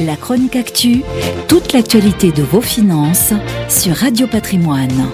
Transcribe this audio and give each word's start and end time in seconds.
La 0.00 0.14
chronique 0.14 0.54
actu, 0.54 1.02
toute 1.48 1.72
l'actualité 1.72 2.30
de 2.30 2.44
vos 2.44 2.60
finances 2.60 3.32
sur 3.68 3.96
Radio 3.96 4.28
Patrimoine. 4.28 5.10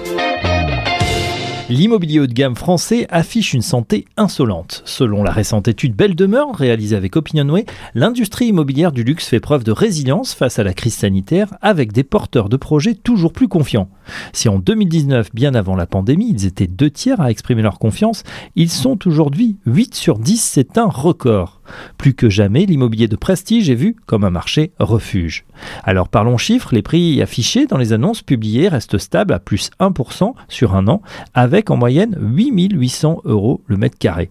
L'immobilier 1.69 2.19
haut 2.19 2.27
de 2.27 2.33
gamme 2.33 2.55
français 2.55 3.07
affiche 3.09 3.55
une 3.55 3.63
santé 3.63 4.05
insolente. 4.15 4.83
Selon 4.85 5.23
la 5.23 5.31
récente 5.31 5.67
étude 5.67 5.95
Belle 5.95 6.13
Demeure 6.13 6.55
réalisée 6.55 6.95
avec 6.95 7.15
Opinionway, 7.15 7.65
l'industrie 7.95 8.45
immobilière 8.45 8.91
du 8.91 9.03
luxe 9.03 9.27
fait 9.27 9.39
preuve 9.39 9.63
de 9.63 9.71
résilience 9.71 10.35
face 10.35 10.59
à 10.59 10.63
la 10.63 10.75
crise 10.75 10.93
sanitaire 10.93 11.55
avec 11.63 11.91
des 11.91 12.03
porteurs 12.03 12.49
de 12.49 12.57
projets 12.57 12.93
toujours 12.93 13.33
plus 13.33 13.47
confiants. 13.47 13.89
Si 14.33 14.49
en 14.49 14.59
2019, 14.59 15.29
bien 15.33 15.55
avant 15.55 15.75
la 15.75 15.85
pandémie, 15.85 16.29
ils 16.29 16.45
étaient 16.45 16.67
deux 16.67 16.89
tiers 16.89 17.21
à 17.21 17.31
exprimer 17.31 17.61
leur 17.61 17.79
confiance, 17.79 18.23
ils 18.55 18.69
sont 18.69 19.07
aujourd'hui 19.07 19.57
8 19.65 19.95
sur 19.95 20.19
10, 20.19 20.37
c'est 20.37 20.77
un 20.77 20.87
record. 20.87 21.61
Plus 21.97 22.13
que 22.13 22.29
jamais, 22.29 22.65
l'immobilier 22.65 23.07
de 23.07 23.15
prestige 23.15 23.69
est 23.69 23.75
vu 23.75 23.95
comme 24.05 24.23
un 24.23 24.29
marché 24.29 24.71
refuge. 24.79 25.45
Alors 25.83 26.09
parlons 26.09 26.37
chiffres, 26.37 26.73
les 26.73 26.81
prix 26.81 27.21
affichés 27.21 27.65
dans 27.65 27.77
les 27.77 27.93
annonces 27.93 28.21
publiées 28.21 28.67
restent 28.67 28.97
stables 28.97 29.33
à 29.33 29.39
plus 29.39 29.71
1% 29.79 30.33
sur 30.47 30.75
un 30.75 30.87
an, 30.87 31.01
avec 31.33 31.71
en 31.71 31.77
moyenne 31.77 32.17
8800 32.19 33.21
euros 33.25 33.61
le 33.67 33.77
mètre 33.77 33.97
carré. 33.97 34.29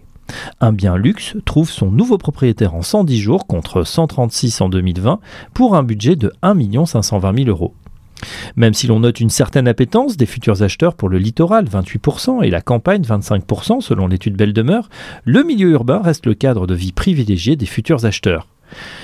Un 0.61 0.73
bien 0.73 0.97
luxe 0.97 1.37
trouve 1.45 1.71
son 1.71 1.91
nouveau 1.91 2.19
propriétaire 2.19 2.75
en 2.75 2.83
110 2.83 3.19
jours 3.19 3.47
contre 3.47 3.83
136 3.83 4.61
en 4.61 4.69
2020 4.69 5.21
pour 5.53 5.77
un 5.77 5.83
budget 5.83 6.17
de 6.17 6.33
1 6.43 6.87
520 6.87 7.37
000 7.37 7.49
euros. 7.49 7.75
Même 8.57 8.75
si 8.75 8.87
l'on 8.87 9.01
note 9.01 9.21
une 9.21 9.31
certaine 9.31 9.69
appétence 9.69 10.17
des 10.17 10.27
futurs 10.27 10.63
acheteurs 10.63 10.95
pour 10.95 11.09
le 11.09 11.19
littoral, 11.19 11.67
28%, 11.67 12.45
et 12.45 12.51
la 12.51 12.61
campagne, 12.61 13.03
25%, 13.03 13.81
selon 13.81 14.07
l'étude 14.07 14.37
Belle 14.37 14.53
Demeure, 14.53 14.89
le 15.25 15.43
milieu 15.43 15.71
urbain 15.71 16.01
reste 16.03 16.27
le 16.27 16.35
cadre 16.35 16.67
de 16.67 16.75
vie 16.75 16.93
privilégié 16.93 17.57
des 17.57 17.67
futurs 17.67 18.05
acheteurs. 18.05 18.49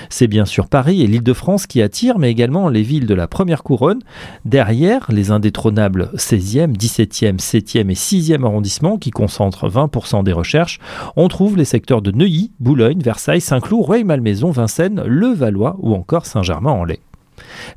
C'est 0.09 0.27
bien 0.27 0.45
sûr 0.45 0.67
Paris 0.67 1.01
et 1.01 1.07
l'Île-de-France 1.07 1.67
qui 1.67 1.81
attirent, 1.81 2.19
mais 2.19 2.31
également 2.31 2.69
les 2.69 2.81
villes 2.81 3.05
de 3.05 3.13
la 3.13 3.27
première 3.27 3.63
couronne. 3.63 4.01
Derrière, 4.45 5.07
les 5.09 5.31
indétrônables 5.31 6.11
16e, 6.15 6.75
17e, 6.75 7.39
7e 7.39 7.89
et 7.89 7.93
6e 7.93 8.43
arrondissements 8.43 8.97
qui 8.97 9.11
concentrent 9.11 9.69
20% 9.69 10.23
des 10.23 10.33
recherches, 10.33 10.79
on 11.15 11.27
trouve 11.27 11.57
les 11.57 11.65
secteurs 11.65 12.01
de 12.01 12.11
Neuilly, 12.11 12.51
Boulogne, 12.59 13.01
Versailles, 13.01 13.41
Saint-Cloud, 13.41 13.85
Rueil-Malmaison, 13.85 14.51
Vincennes, 14.51 15.03
Le-Valois 15.05 15.77
ou 15.79 15.93
encore 15.93 16.25
Saint-Germain-en-Laye. 16.25 16.99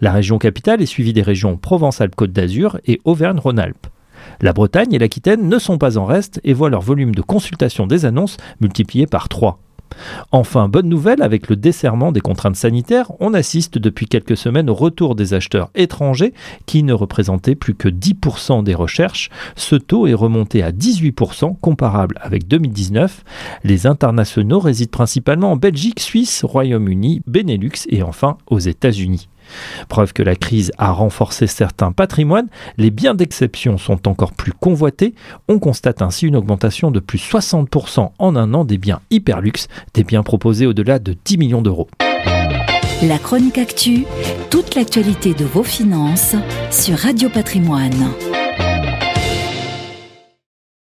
La 0.01 0.13
région 0.13 0.39
capitale 0.39 0.83
est 0.83 0.87
suivie 0.87 1.13
des 1.13 1.23
régions 1.23 1.57
Provence-Alpes-Côte 1.57 2.33
d'Azur 2.33 2.79
et 2.87 3.01
Auvergne-Rhône-Alpes. 3.05 3.87
La 4.41 4.53
Bretagne 4.53 4.93
et 4.93 4.99
l'Aquitaine 4.99 5.49
ne 5.49 5.59
sont 5.59 5.79
pas 5.79 5.99
en 5.99 6.05
reste 6.05 6.41
et 6.45 6.55
voient 6.55 6.71
leur 6.71 6.81
volume 6.81 7.15
de 7.15 7.23
consultation 7.23 7.87
des 7.87 8.05
annonces 8.05 8.37
multiplié 8.61 9.07
par 9.07 9.29
3. 9.29 9.59
Enfin, 10.33 10.69
bonne 10.69 10.89
nouvelle, 10.89 11.23
avec 11.23 11.49
le 11.49 11.57
desserrement 11.57 12.13
des 12.13 12.21
contraintes 12.21 12.57
sanitaires, 12.57 13.13
on 13.21 13.35
assiste 13.35 13.79
depuis 13.79 14.07
quelques 14.07 14.37
semaines 14.37 14.71
au 14.71 14.75
retour 14.75 15.15
des 15.15 15.35
acheteurs 15.35 15.71
étrangers 15.75 16.35
qui 16.67 16.83
ne 16.83 16.93
représentaient 16.93 17.55
plus 17.55 17.75
que 17.75 17.89
10% 17.89 18.65
des 18.65 18.75
recherches. 18.75 19.31
Ce 19.57 19.77
taux 19.77 20.07
est 20.07 20.15
remonté 20.15 20.63
à 20.63 20.73
18%, 20.73 21.59
comparable 21.61 22.19
avec 22.21 22.49
2019. 22.49 23.25
Les 23.63 23.87
internationaux 23.87 24.59
résident 24.59 24.91
principalement 24.91 25.53
en 25.53 25.57
Belgique, 25.57 26.01
Suisse, 26.01 26.45
Royaume-Uni, 26.45 27.23
Benelux 27.27 27.87
et 27.89 28.03
enfin 28.03 28.37
aux 28.49 28.59
États-Unis. 28.59 29.29
Preuve 29.89 30.13
que 30.13 30.23
la 30.23 30.37
crise 30.37 30.73
a 30.79 30.91
renforcé 30.93 31.47
certains 31.47 31.93
patrimoines, 31.93 32.49
les 32.79 32.91
biens 32.91 33.15
d'exception 33.15 33.79
sont 33.79 34.09
encore 34.09 34.33
plus 34.33 34.53
convoités. 34.53 35.15
On 35.49 35.59
constate 35.59 36.03
ainsi 36.03 36.27
une 36.27 36.37
augmentation 36.37 36.91
de 36.91 37.01
plus 37.01 37.19
60% 37.19 38.11
en 38.19 38.37
un 38.37 38.55
an 38.55 38.65
des 38.65 38.79
biens 38.79 39.01
hyperluxe, 39.11 39.69
des 39.95 40.05
biens 40.05 40.23
proposés 40.23 40.67
au-delà 40.67 40.99
de 40.99 41.15
10 41.25 41.39
millions 41.39 41.63
d'euros. 41.63 41.89
La 43.03 43.19
chronique 43.19 43.59
actu, 43.59 44.05
toute 44.51 44.75
l'actualité 44.77 45.35
de 45.35 45.45
vos 45.45 45.65
finances 45.65 46.37
sur 46.71 46.97
Radio 46.97 47.29
Patrimoine. 47.29 48.34